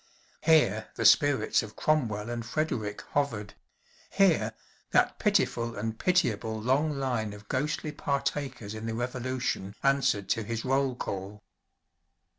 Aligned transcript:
Here 0.41 0.87
the 0.95 1.05
spirits 1.05 1.61
of 1.61 1.75
Cromwell 1.75 2.31
and 2.31 2.43
Frederick 2.43 3.03
hovered; 3.11 3.53
here 4.09 4.53
that 4.89 5.19
pitiful 5.19 5.75
and 5.75 5.99
pitiable 5.99 6.59
long 6.59 6.97
line 6.97 7.33
of 7.33 7.47
ghostly 7.47 7.91
partakers 7.91 8.73
in 8.73 8.87
the 8.87 8.95
Revolution 8.95 9.75
answered 9.83 10.27
to 10.29 10.41
his 10.41 10.65
roll 10.65 10.95
call. 10.95 11.43